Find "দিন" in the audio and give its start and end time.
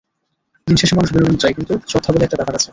0.67-0.75